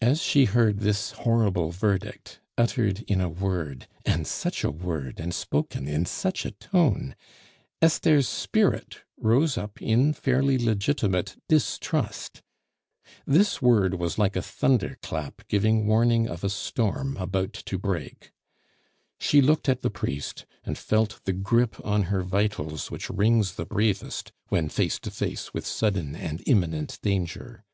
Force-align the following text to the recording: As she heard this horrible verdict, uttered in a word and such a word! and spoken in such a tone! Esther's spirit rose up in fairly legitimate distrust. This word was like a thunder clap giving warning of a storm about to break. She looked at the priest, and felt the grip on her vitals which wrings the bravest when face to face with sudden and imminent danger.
As 0.00 0.22
she 0.22 0.46
heard 0.46 0.78
this 0.78 1.10
horrible 1.10 1.72
verdict, 1.72 2.40
uttered 2.56 3.02
in 3.02 3.20
a 3.20 3.28
word 3.28 3.86
and 4.06 4.26
such 4.26 4.64
a 4.64 4.70
word! 4.70 5.20
and 5.20 5.34
spoken 5.34 5.86
in 5.86 6.06
such 6.06 6.46
a 6.46 6.52
tone! 6.52 7.14
Esther's 7.82 8.26
spirit 8.26 9.00
rose 9.18 9.58
up 9.58 9.82
in 9.82 10.14
fairly 10.14 10.56
legitimate 10.56 11.36
distrust. 11.50 12.40
This 13.26 13.60
word 13.60 13.96
was 13.96 14.16
like 14.18 14.36
a 14.36 14.40
thunder 14.40 14.96
clap 15.02 15.42
giving 15.48 15.86
warning 15.86 16.30
of 16.30 16.42
a 16.42 16.48
storm 16.48 17.18
about 17.18 17.52
to 17.52 17.76
break. 17.76 18.32
She 19.20 19.42
looked 19.42 19.68
at 19.68 19.82
the 19.82 19.90
priest, 19.90 20.46
and 20.64 20.78
felt 20.78 21.20
the 21.24 21.34
grip 21.34 21.76
on 21.84 22.04
her 22.04 22.22
vitals 22.22 22.90
which 22.90 23.10
wrings 23.10 23.56
the 23.56 23.66
bravest 23.66 24.32
when 24.48 24.70
face 24.70 24.98
to 25.00 25.10
face 25.10 25.52
with 25.52 25.66
sudden 25.66 26.16
and 26.16 26.42
imminent 26.46 26.98
danger. 27.02 27.66